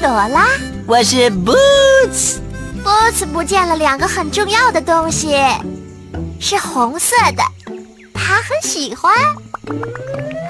[0.00, 0.48] 朵拉。
[0.86, 5.36] 我是 Boots，Boots 不见了两个很重要的东西，
[6.40, 7.42] 是红色的，
[8.14, 9.14] 他很喜欢，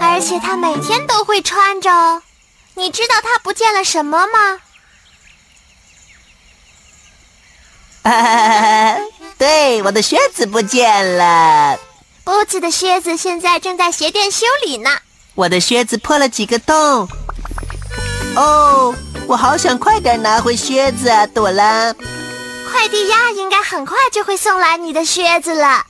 [0.00, 2.22] 而且他每天都会穿着哦。
[2.75, 4.60] 你知道他不见了什么吗？
[8.03, 8.97] 啊，
[9.36, 11.77] 对，我的靴子不见了
[12.25, 14.91] ，Boots 的靴子现在正在鞋店修理呢。
[15.34, 17.08] 我的靴子破了几个洞。
[18.36, 18.94] 哦，
[19.31, 21.95] 我好想快点拿回靴子啊，朵拉。
[22.69, 25.87] 快递鸭应该很快就会送来你的靴子了。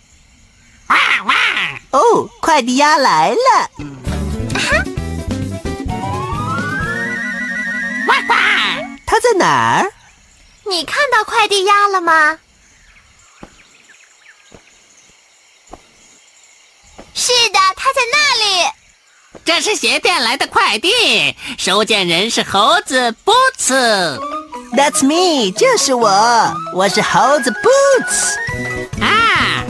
[0.88, 1.34] 哇哇
[1.92, 3.70] 哦，快递鸭来了。
[8.08, 8.36] 哇哇
[9.06, 9.46] 它在哪
[9.78, 9.90] 儿？
[10.66, 12.38] 你看到快递鸭了吗？
[17.14, 18.79] 是的，它在那里。
[19.44, 24.20] 这是鞋店来的快递，收件人是猴子 Boots。
[24.76, 26.08] That's me，就是我，
[26.74, 28.36] 我是猴子 Boots。
[29.00, 29.64] 啊，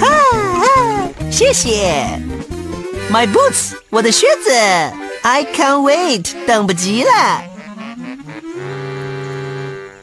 [0.00, 0.08] 哈
[0.58, 0.66] 哈，
[1.30, 2.04] 谢谢。
[3.12, 4.50] My boots，我的靴子
[5.22, 7.42] ，I can't wait，等不及了。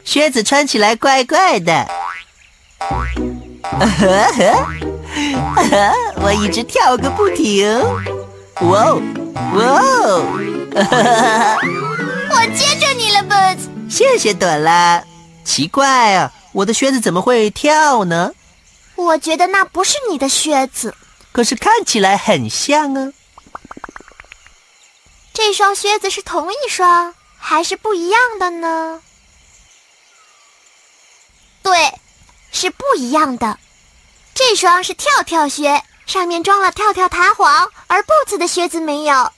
[0.04, 1.86] 靴子穿起来怪怪的，
[6.22, 7.78] 我一直跳个不停。
[8.62, 9.02] 哇哦，
[9.54, 10.22] 哇哦！
[12.30, 13.68] 我接着你了，Boots。
[13.90, 15.02] 谢谢朵拉。
[15.44, 18.32] 奇怪啊，我的靴子怎么会跳呢？
[18.94, 20.94] 我觉得那不是你的靴子，
[21.32, 23.12] 可是看起来很像啊。
[25.32, 29.02] 这双靴子是同一双还是不一样的呢？
[31.62, 31.94] 对，
[32.52, 33.58] 是不一样的。
[34.34, 39.32] 这双是跳跳靴，上面装了跳跳弹簧，而 Boots 的靴子没有。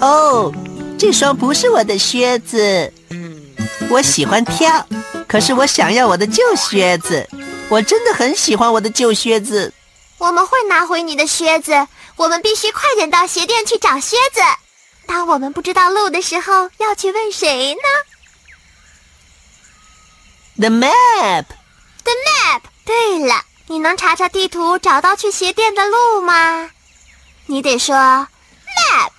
[0.00, 0.54] 哦，
[0.96, 2.94] 这双不是我的靴子。
[3.90, 4.86] 我喜欢跳，
[5.26, 7.28] 可是我想要我的旧靴子。
[7.68, 9.74] 我真的很喜欢我的旧靴子。
[10.18, 14.40] 我们会拿回你的靴子，我们必须快点到鞋店去找靴子。
[15.06, 17.80] 当我们不知道路的时候，要去问谁呢
[20.58, 22.60] The map，？The map。
[22.86, 26.70] 对了，你能查查地图找到去鞋店的路吗？
[27.46, 29.10] 你得说 map，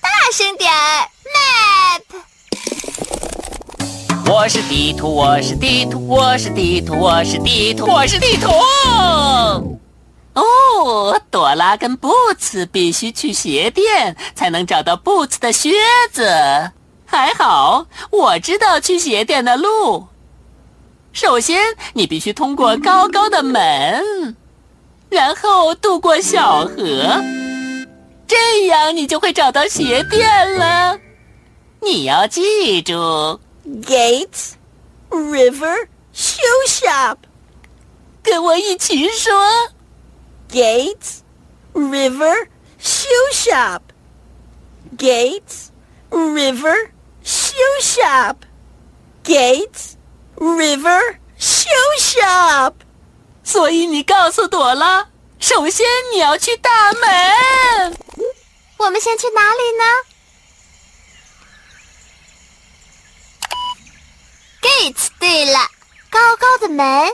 [0.00, 2.02] 大声点儿，map。
[4.28, 8.50] 我是地图，我是地图，我是地图，我是地图，我是地图。
[10.34, 15.72] 哦，朵拉跟 Boots 必须去鞋店才能找到 Boots 的靴
[16.12, 16.72] 子。
[17.06, 20.08] 还好，我知道去鞋店的路。
[21.12, 21.58] 首先，
[21.94, 24.36] 你必须通过高高的门，
[25.08, 26.76] 然后渡过小河，
[28.26, 30.98] 这样你就会找到鞋店了。
[31.82, 32.92] 你要记住
[33.66, 34.52] ，Gates
[35.10, 37.16] River Shoe Shop。
[38.22, 39.32] 跟我一起说。
[40.50, 41.20] Gates
[41.72, 42.48] River
[42.80, 43.80] Shoe Shop.
[44.96, 45.68] Gates
[46.10, 46.90] River
[47.24, 48.36] Shoe Shop.
[49.24, 49.94] Gates
[50.40, 52.72] River Shoe Shop.
[53.44, 55.06] 所以你告诉朵拉，
[55.38, 57.98] 首先你要去大门。
[58.78, 59.84] 我们先去哪里呢
[64.62, 65.08] ？Gates。
[65.18, 65.58] 对了，
[66.08, 67.10] 高高的门。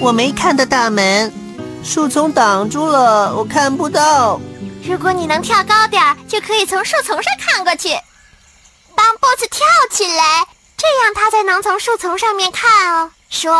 [0.00, 1.32] 我没看到大门，
[1.82, 4.38] 树丛挡住了，我看不到。
[4.84, 7.96] 如果你能跳高点儿，就可以从树丛上看过去。
[9.00, 13.10] 帮 Boss 跳起来，这样他才能从树丛上面看哦。
[13.30, 13.54] 说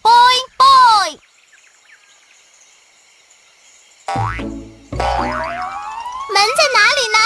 [0.00, 0.12] ，Boy
[0.56, 1.18] Boy。
[6.32, 7.18] 门在哪里呢？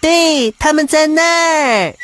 [0.00, 1.94] 对，他们在那儿。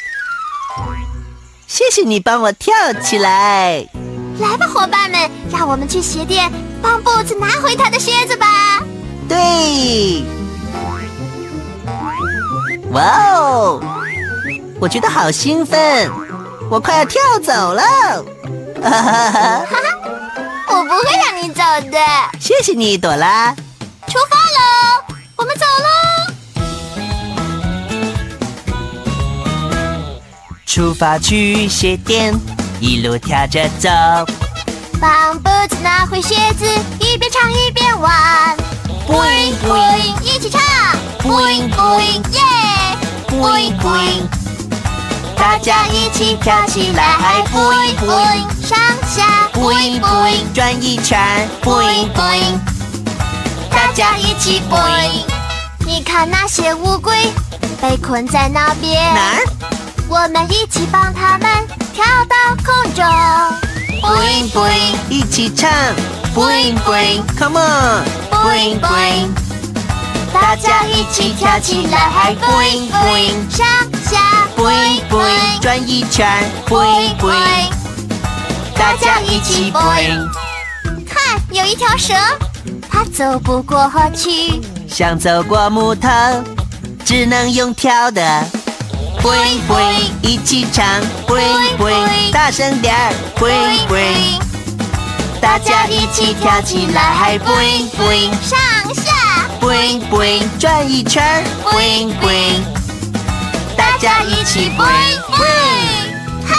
[1.66, 3.86] 谢谢你帮我跳起来。
[4.38, 8.46] 来吧，伙伴们，让我们去鞋店帮 Boots 拿回他的靴子吧。
[9.32, 10.24] 对。
[12.90, 13.02] 哇
[13.32, 13.80] 哦！
[14.78, 16.10] 我觉得好兴奋，
[16.70, 17.82] 我快要跳走了。
[18.82, 19.30] 哈哈哈！
[19.30, 19.88] 哈哈，
[20.68, 21.98] 我不会让你走的。
[22.38, 23.54] 谢谢你，朵拉。
[24.08, 24.60] 出发喽，
[25.36, 25.88] 我们走喽。
[30.66, 32.34] 出发去鞋店，
[32.80, 33.88] 一路跳着走。
[35.00, 36.66] 帮 Boots 拿回鞋子，
[37.00, 38.56] 一边唱一边玩。
[39.12, 40.58] Boing boing，一起唱。
[41.18, 42.40] Boing boing，耶
[43.28, 44.26] ！Boing boing，
[45.36, 47.44] 大家一起跳起来。
[47.52, 49.50] Boing boing，上下。
[49.52, 51.20] Boing boing，转一圈。
[51.62, 52.58] Boing boing，
[53.70, 55.26] 大家一起 boing。
[55.80, 57.14] 你看那些乌龟
[57.82, 59.12] 被困在那边。
[59.12, 59.44] 哪儿？
[60.08, 61.50] 我们一起帮他们
[61.92, 62.34] 跳到
[62.64, 63.04] 空中。
[64.00, 65.70] Boing boing，一起唱。
[66.34, 67.60] Boing boing，Come
[68.42, 69.30] Boing boing，
[70.32, 73.64] 大家一起跳起来，Boing boing，上
[74.04, 76.26] 下，Boing boing，转一圈
[76.68, 77.70] ，Boing boing，
[78.74, 80.28] 大家一起 boing。
[81.06, 82.14] 看，有一条蛇，
[82.90, 86.08] 它走不过去，想走过木头，
[87.04, 88.20] 只能用跳的。
[89.22, 90.84] Boing boing，一起唱
[91.28, 92.92] ，Boing boing，大声点
[93.38, 94.41] ，Boing boing。
[95.42, 98.56] 大家一起跳起来，boing boing，上
[98.94, 102.62] 下，boing boing，转一圈，boing boing，
[103.76, 106.54] 大家一起 boing boing，哈！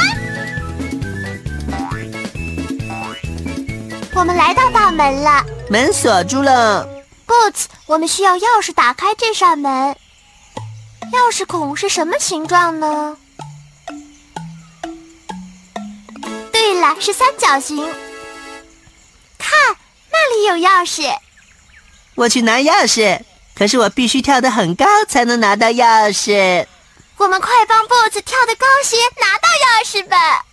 [4.13, 6.85] 我们来到大门了，门锁住了。
[7.25, 9.95] Boots，我们需要钥匙打开这扇门。
[11.13, 13.15] 钥匙孔是什么形状呢？
[16.51, 17.87] 对了，是三角形。
[19.53, 19.77] 看，
[20.11, 21.15] 那里有钥匙。
[22.15, 23.21] 我去拿钥匙，
[23.55, 26.67] 可是我必须跳得很高才能拿到钥匙。
[27.17, 30.45] 我们快帮 Boots 跳得高些，拿到钥匙吧。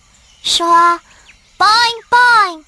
[0.43, 0.67] 说
[1.57, 2.63] ，Boing Boing。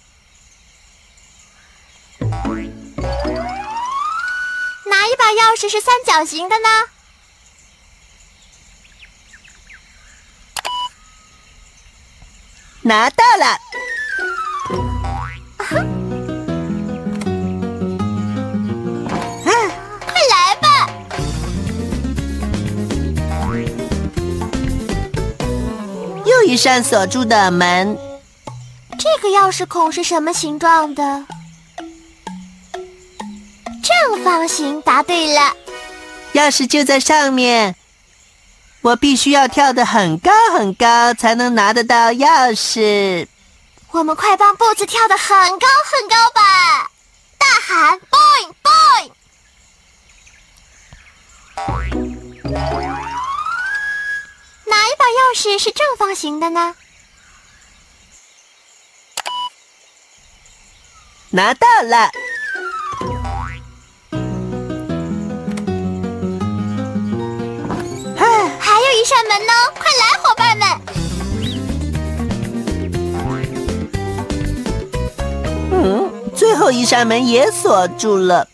[4.85, 6.69] 哪一把钥匙是三角形的呢？
[12.81, 13.57] 拿到了。
[26.53, 27.97] 一扇锁住的门。
[28.99, 31.25] 这个钥匙孔是什么形状的？
[33.81, 35.55] 正方形，答对了。
[36.33, 37.75] 钥匙就在上面。
[38.81, 43.25] 我必须要跳得很高很高，才能拿得到钥匙。
[43.89, 46.91] 我们快帮步子跳得很高很高吧！
[47.39, 48.53] 大喊：“boing
[52.45, 52.92] boing！”
[54.83, 56.75] 哪一把钥匙是正方形的呢？
[61.29, 62.11] 拿到了。
[68.59, 70.67] 还有一扇门呢，快来，伙伴们！
[75.71, 78.49] 嗯，最后一扇门也锁住了。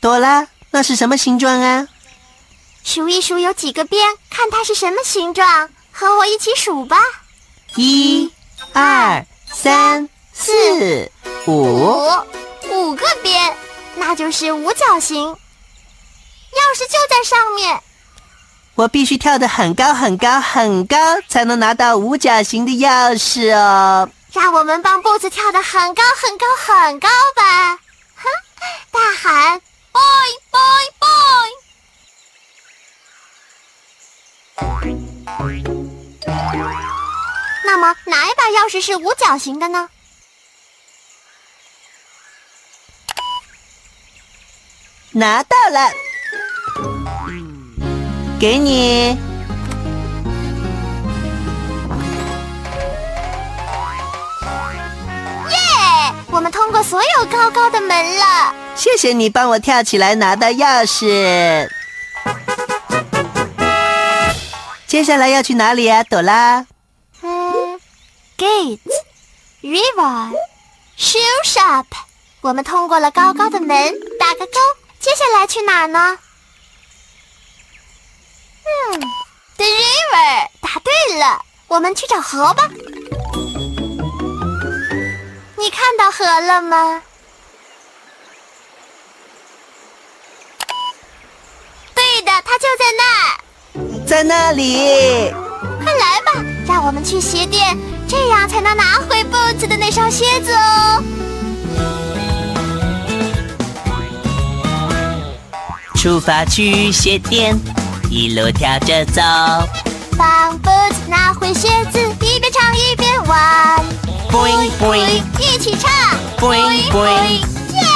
[0.00, 1.86] 朵拉，那是什么形状啊？
[2.84, 6.96] 数一数有几个边，看它是什么形状，和我一起数吧。
[7.76, 8.32] 一、
[8.72, 11.10] 二、三、四、
[11.46, 12.10] 五，
[12.70, 13.56] 五个边，
[13.96, 15.28] 那就是五角形。
[16.52, 17.80] 钥匙就在上面。
[18.74, 20.96] 我必须跳得很高很高很高，
[21.28, 24.08] 才能拿到五角形的钥匙哦。
[24.32, 27.78] 让我们帮步子跳得很高很高很高吧！
[28.16, 28.28] 哼，
[28.90, 29.60] 大喊
[29.92, 30.02] ：boy
[30.50, 30.60] boy
[30.98, 31.61] boy！
[37.64, 39.88] 那么哪一把钥匙是五角形的呢？
[45.14, 45.90] 拿到了，
[48.40, 49.18] 给你。
[55.50, 55.58] 耶！
[56.30, 58.54] 我们通过所有高高的门了。
[58.74, 61.68] 谢谢你帮我跳起来拿到钥匙。
[64.92, 66.66] 接下来要去哪里呀，朵拉？
[67.22, 67.80] 嗯
[68.36, 68.78] ，Gate,
[69.62, 70.38] River,
[70.98, 71.86] Shoe Shop。
[72.42, 74.52] 我们通过了高高的门，打个勾。
[75.00, 76.18] 接下来去哪儿呢？
[78.66, 79.00] 嗯
[79.56, 79.64] ，the。
[79.64, 82.68] river，答对了，我们去找河吧。
[85.56, 87.02] 你看到河了吗？
[91.94, 93.11] 对的，它就在那。
[94.12, 95.32] 在那里。
[95.82, 97.74] 快来吧，让我们去鞋店，
[98.06, 101.02] 这样才能拿回 Boots 的那双靴子哦。
[105.94, 107.58] 出发去鞋店，
[108.10, 109.22] 一路跳着走。
[110.18, 113.82] 帮 Boots 拿回靴子，一边唱一边玩。
[114.30, 115.90] Boing boing，一起唱。
[116.36, 117.40] Boing boing，
[117.72, 117.86] 耶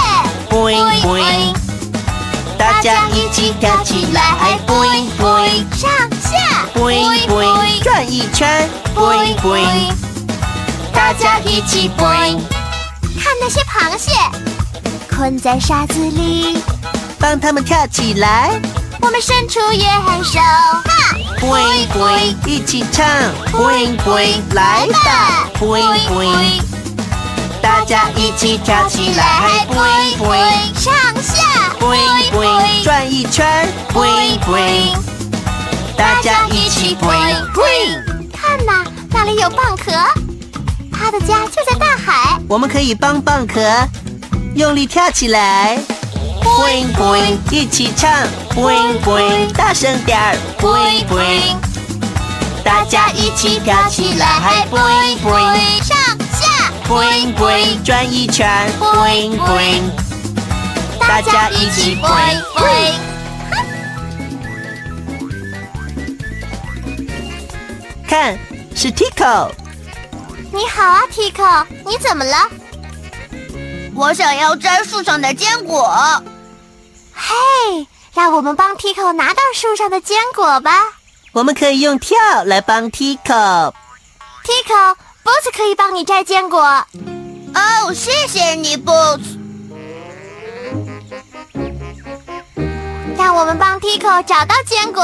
[0.48, 1.54] boing boing，
[2.58, 5.64] 大家一起跳起来，boing boing。
[5.76, 9.92] 上下 boing boing，转一圈，boing boing，
[10.92, 12.40] 大家一起 boing，
[13.22, 14.12] 看那些螃蟹，
[15.14, 16.58] 困在沙子里，
[17.18, 18.58] 帮他们跳起来
[19.00, 23.06] 我们伸出约翰手，哈，boing boing，一起唱
[23.52, 26.62] ，boing boing，来吧，boing boing，
[27.60, 30.74] 大家一起跳起来，boing boing。
[30.78, 34.96] 上下 boing boing，转一圈，boing boing，
[35.96, 38.30] 大家一起 boing boing。
[38.32, 39.92] 看呐，那里有蚌壳，
[40.92, 42.38] 它的家就在大海。
[42.48, 43.60] 我们可以帮蚌壳
[44.54, 45.78] 用力跳起来
[46.42, 48.10] ，boing boing，一起唱
[48.54, 51.56] ，boing boing，大声点儿，boing boing，
[52.64, 55.96] 大家一起跳起来，boing boing，上
[56.32, 58.48] 下 boing boing，转一圈
[58.80, 59.82] ，boing boing，
[61.08, 62.94] 大家一起 boing boing。
[68.08, 68.36] 看，
[68.74, 69.50] 是 Tico。
[70.52, 72.50] 你好啊，Tico，你怎么了？
[73.94, 75.88] 我想要摘树上的坚果。
[77.14, 80.82] 嘿，让我们帮 Tico 拿到树上的坚果吧。
[81.32, 83.72] 我们可以用跳来帮 Tico。
[84.44, 86.60] Tico，Boots 可以帮你摘坚果。
[86.60, 89.35] 哦，谢谢你，Boots。
[93.16, 95.02] 让我们帮 Tico 找到坚果，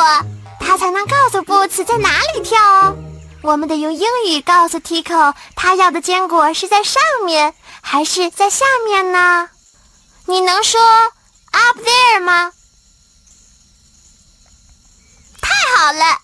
[0.61, 2.97] 他才能告诉 Boots 在哪里跳哦。
[3.43, 9.49] 我们得用英语告诉 Tico，他要的坚果是在上面还是在下面呢？
[10.27, 10.81] 你能说
[11.51, 12.53] up there 吗？
[15.41, 16.19] 太好了，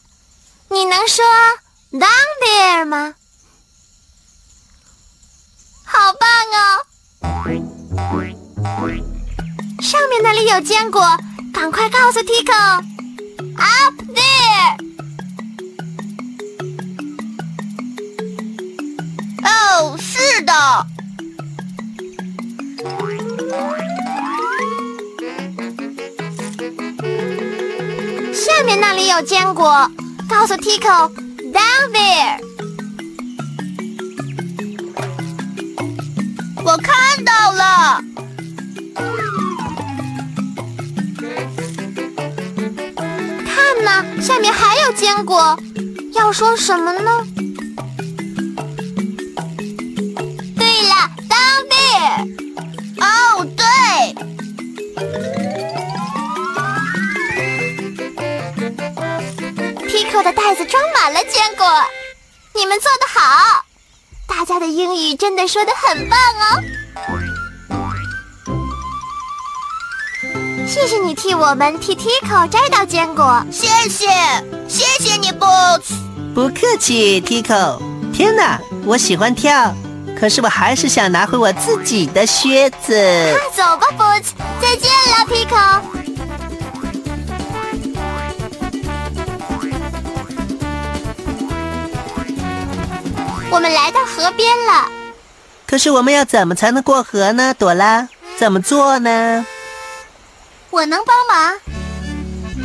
[0.68, 1.24] 你能说
[1.92, 2.08] down
[2.44, 3.14] there 吗？
[5.84, 6.84] 好棒哦！
[9.80, 11.00] 上面那里有坚果，
[11.52, 12.52] 赶快告诉 Tico
[13.56, 14.76] up there。
[19.42, 20.52] 哦，是的。
[28.34, 29.90] 下面那里有坚果，
[30.28, 31.10] 告诉 Tico
[31.52, 32.38] down there。
[36.64, 38.02] 我看到了。
[44.20, 45.58] 下面还有坚果，
[46.14, 47.26] 要说什么呢？
[50.56, 51.74] 对了当地。
[53.00, 53.64] 哦，对。
[59.88, 61.66] Tico 的袋子装满了坚果，
[62.54, 63.64] 你们做得好！
[64.26, 66.62] 大家的英语真的说得很棒哦。
[70.68, 73.42] 谢谢你替我们替 Tico 摘到坚果。
[73.50, 74.06] 谢谢，
[74.68, 75.94] 谢谢你，Boots。
[76.34, 77.80] 不客气，Tico。
[78.12, 79.74] 天哪，我喜欢跳，
[80.20, 82.92] 可是我还是想拿回我自己的靴子。
[82.92, 84.26] 快走吧，Boots！
[84.60, 85.80] 再见了，Tico。
[93.50, 94.86] 我们来到河边了，
[95.66, 97.54] 可是我们要怎么才能过河呢？
[97.58, 98.06] 朵拉，
[98.38, 99.46] 怎么做呢？
[100.70, 101.58] 我能帮忙。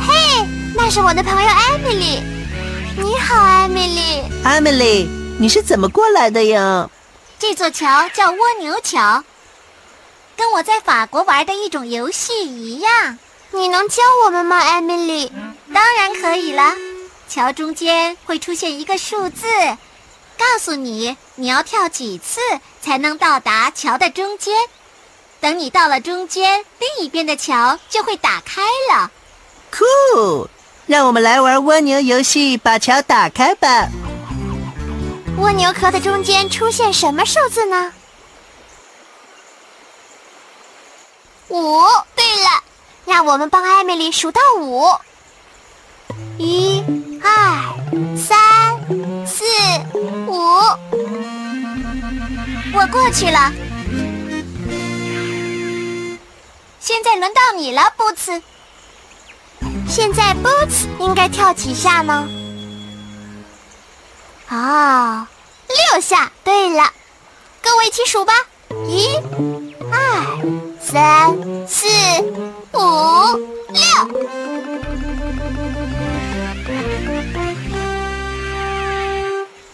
[0.06, 0.46] 嘿，
[0.76, 2.22] 那是我的朋友艾米丽。
[2.98, 4.24] 你好，艾米丽。
[4.44, 6.90] 艾米丽你是怎么过来的呀？
[7.40, 9.24] 这座桥叫蜗牛桥，
[10.36, 13.18] 跟我在法国玩的一种游戏一样。
[13.52, 15.32] 你能教我们吗，艾米丽？
[15.74, 16.74] 当然可以了。
[17.30, 19.48] 桥中间会出现一个数字，
[20.38, 22.40] 告诉你你要跳几次
[22.82, 24.54] 才能到达桥的中间。
[25.44, 29.12] 等你到了中间，另一边的桥就会打开了。
[29.70, 30.48] 酷！
[30.88, 33.90] 让我们来玩蜗牛游戏，把桥打开吧。
[35.38, 37.92] 蜗牛壳的中间出现什么数字呢？
[41.50, 41.82] 五。
[42.16, 42.64] 对了，
[43.06, 44.88] 让我们帮艾米丽数到五。
[46.38, 46.82] 一、
[47.22, 47.76] 二、
[48.16, 48.40] 三、
[49.28, 49.44] 四、
[50.26, 50.40] 五，
[52.74, 53.52] 我过去了。
[56.86, 58.42] 现在轮到你了，，Boots。
[59.88, 62.28] 现在 Boots 应该跳几下呢？
[64.50, 65.30] 啊，
[65.94, 66.30] 六下。
[66.44, 66.92] 对了，
[67.62, 68.34] 跟我一起数吧。
[68.86, 69.16] 一、
[69.94, 71.34] 二、三、
[71.66, 71.88] 四、
[72.74, 72.80] 五、
[73.70, 73.82] 六。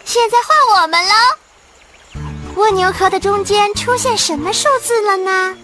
[0.06, 1.14] 现在换我们喽。
[2.58, 5.58] 蜗牛壳的中间出现什么数字了呢？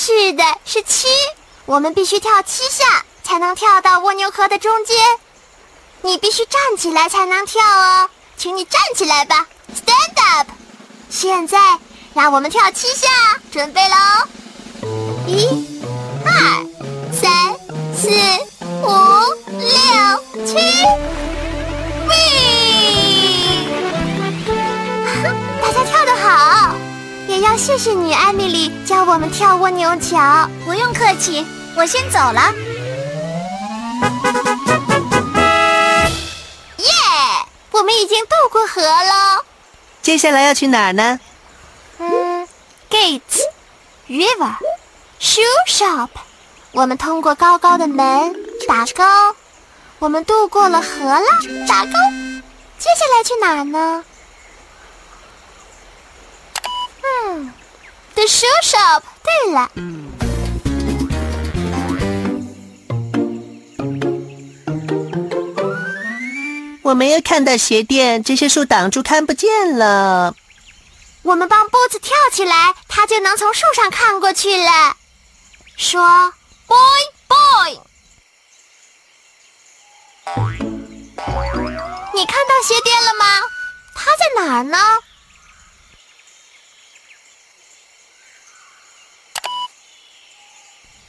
[0.00, 1.08] 是的，是七。
[1.66, 4.96] 我们必须跳七下才能跳到蜗牛壳的中间。
[6.02, 10.46] 你必须站起来才能跳哦，请你站起来吧，Stand up。
[11.10, 11.58] 现在
[12.14, 13.08] 让我们跳七下，
[13.50, 13.96] 准备喽！
[15.26, 15.80] 一、
[16.24, 16.30] 二、
[17.12, 17.56] 三、
[17.92, 18.08] 四、
[18.84, 18.88] 五、
[27.58, 30.48] 谢谢你，艾米丽，教我们跳蜗牛桥。
[30.64, 31.44] 不用客气，
[31.76, 32.54] 我先走了。
[36.78, 36.86] 耶
[37.72, 39.44] 我们已经渡过河了，
[40.00, 41.18] 接下来要去哪儿呢？
[41.98, 42.46] 嗯
[42.88, 43.42] ，Gates
[44.08, 44.54] River
[45.20, 46.08] Shoe Shop。
[46.70, 48.34] 我们通过高高的门，
[48.68, 49.02] 打勾。
[49.98, 51.26] 我们渡过了河了，
[51.66, 51.90] 打勾。
[52.78, 54.04] 接下来去哪儿呢？
[57.28, 57.52] 嗯
[58.14, 59.02] ，The Shoe Shop。
[59.22, 59.70] 对了。
[66.82, 70.34] 我没有看到鞋垫，这些树挡住，看不见了。
[71.22, 74.96] 我们帮波子跳起来，他就能从树上看过去了。
[75.76, 76.32] 说
[76.66, 76.78] ，boy
[77.28, 77.78] boy，
[82.14, 83.26] 你看到鞋垫了吗？
[83.94, 84.78] 它在哪儿呢？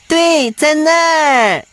[0.10, 1.65] 对，在那儿。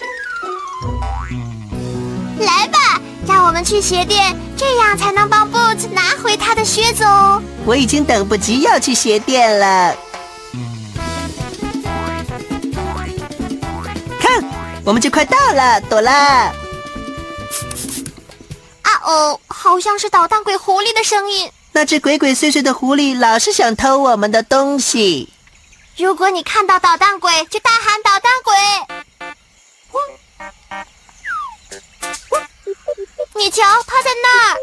[2.38, 3.00] 来吧。
[3.26, 7.42] 让我们去鞋店，这样才能帮 Boots 拿回他的靴子哦。
[7.64, 9.96] 我已经等不及要去鞋店了。
[14.20, 14.44] 看，
[14.84, 16.12] 我们就快到了，朵拉。
[16.12, 16.52] 啊
[19.04, 21.50] 哦，好像是捣蛋鬼狐狸的声音。
[21.72, 25.30] 那只鬼鬼祟祟的狐狸老是想偷我们的东西。
[25.98, 28.54] 如果你看到捣蛋鬼，就大喊捣蛋鬼。
[33.34, 34.56] 你瞧，他在那儿。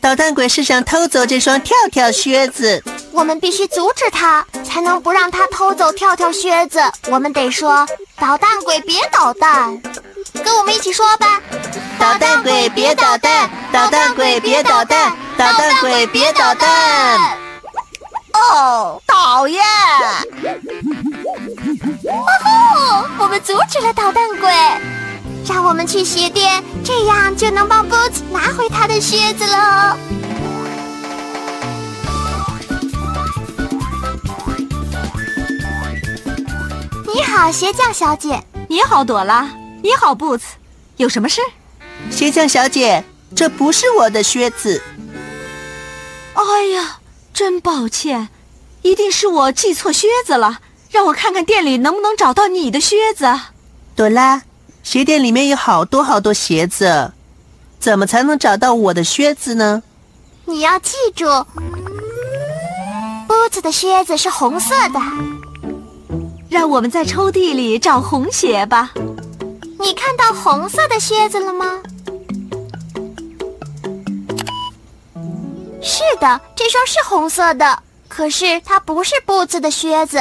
[0.00, 6.80] 捣蛋鬼是想偷走这双跳跳靴子，我们必须阻止他，才能不让他偷走跳跳靴子。
[7.08, 7.86] 我们得说
[8.20, 9.80] ：“捣蛋鬼，别捣蛋！”
[10.44, 11.40] 跟我们一起说吧
[11.98, 13.50] ：“捣蛋鬼，别捣蛋！
[13.72, 15.16] 捣蛋鬼，别捣蛋！
[15.36, 17.38] 捣蛋鬼，别捣蛋！”
[18.34, 19.64] 哦，讨厌！
[22.06, 23.24] 哦吼！
[23.24, 24.50] 我们阻止了捣蛋鬼。
[25.46, 29.96] 让我们去鞋店，这样就能帮 Boots 拿回他的靴子了。
[37.14, 38.42] 你好，鞋匠小姐。
[38.68, 39.48] 你好，朵拉。
[39.82, 40.42] 你好，Boots。
[40.96, 41.40] 有什么事？
[42.10, 43.04] 鞋匠小姐，
[43.36, 44.82] 这不是我的靴子。
[46.34, 46.42] 哎
[46.74, 46.98] 呀，
[47.34, 48.28] 真抱歉，
[48.82, 50.60] 一定是我系错靴子了。
[50.88, 53.26] 让我看看店里能不能找到你的靴子，
[53.96, 54.44] 朵拉。
[54.84, 57.12] 鞋店里面有好多好多鞋子，
[57.80, 59.82] 怎么才能找到我的靴子呢？
[60.44, 61.44] 你要记住屋
[63.50, 65.00] 子的靴子是红色的。
[66.48, 68.92] 让我们在抽屉里找红鞋吧。
[69.80, 71.82] 你看到红色的靴子了吗？
[76.10, 80.18] 是的，这双是红色的，可是它不是 o 子的靴子。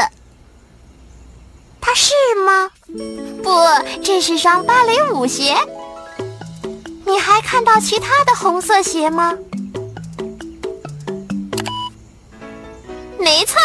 [1.81, 2.13] 它是
[2.45, 2.71] 吗？
[3.43, 3.51] 不，
[4.01, 5.55] 这是双芭蕾舞鞋。
[7.05, 9.37] 你还看到其他的红色鞋吗？
[13.19, 13.57] 没错。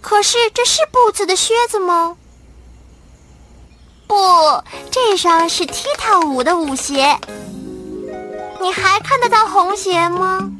[0.00, 2.16] 可是这是布子的靴子吗？
[4.06, 4.14] 不，
[4.92, 7.18] 这双是踢踏舞的舞鞋。
[8.60, 10.52] 你还看得到红鞋吗？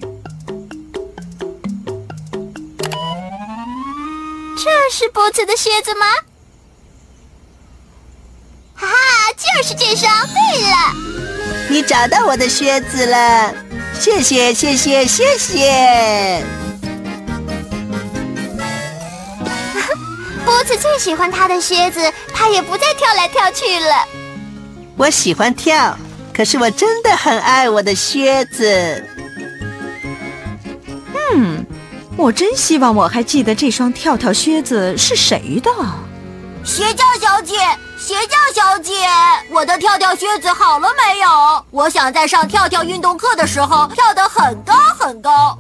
[4.56, 6.06] 这是波茨的靴子吗？
[8.74, 8.94] 哈哈，
[9.36, 10.10] 就是这双。
[10.26, 10.94] 对了，
[11.68, 13.54] 你找到我的靴子了，
[14.00, 16.42] 谢谢，谢谢，谢谢。
[20.44, 24.08] 波茨最喜欢他的靴子，他也不再跳来跳去了。
[24.96, 25.98] 我喜欢跳，
[26.34, 29.04] 可是我真的很爱我的靴子。
[32.16, 35.70] 我真希望我还记得这双跳跳靴子是谁的。
[36.64, 37.55] 鞋匠小姐，
[37.98, 38.92] 鞋匠小姐，
[39.50, 41.64] 我的跳跳靴子好了没有？
[41.70, 45.57] 我想在上跳跳运动课的时候跳得很高很高。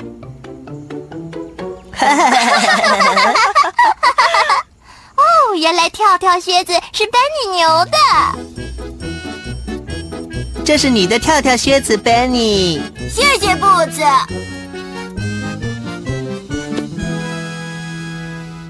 [5.16, 7.98] 哦，原来跳跳靴子是 Benny 牛的。
[10.64, 12.80] 这是你的跳跳靴子，Benny。
[13.08, 14.02] 谢谢布子。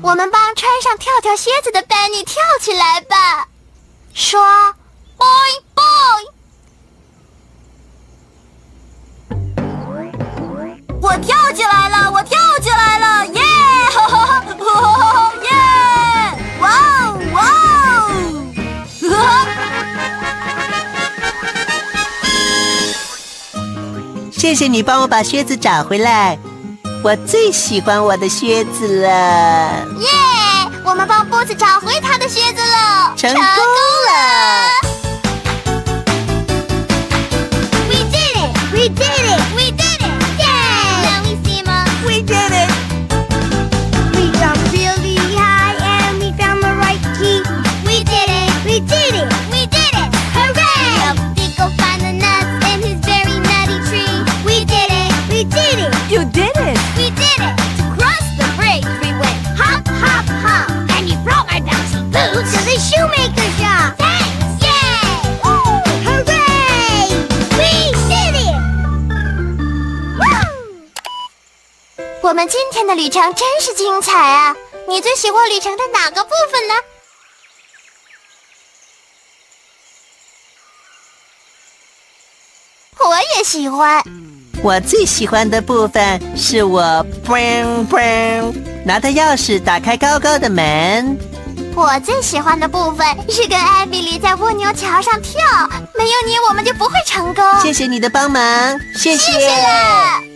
[0.07, 3.49] 我们帮穿上跳跳靴子的 Benny 跳起来吧，
[4.15, 4.41] 说
[5.17, 5.27] ，Boy
[5.75, 6.23] Boy，。
[11.03, 13.43] 我跳起来了，我跳起来了，耶！
[15.43, 15.51] 耶！
[16.61, 16.71] 哇
[17.03, 17.43] 哦哇
[19.11, 19.13] 哦！
[24.31, 26.39] 谢谢你帮我把靴子找回来。
[27.07, 29.09] 我最喜欢我的靴子了！
[30.01, 30.09] 耶！
[30.83, 34.66] 我们帮波子找回他的靴子了，成功了
[72.27, 74.53] 我们今天的旅程真是精彩啊！
[74.89, 76.75] 你最喜欢旅程的哪个部分呢？
[82.99, 84.03] 我也喜欢。
[84.61, 86.83] 我最喜欢的部分是我
[87.25, 88.53] bang bang
[88.85, 91.17] 拿着钥匙打开高高的门。
[91.77, 95.41] 我最喜欢的部分是跟艾比丽在蜗牛桥上跳，
[95.95, 97.45] 没有你我们就不会成功。
[97.63, 98.43] 谢谢你的帮忙，
[98.97, 99.31] 谢谢。
[99.31, 100.36] 谢谢了。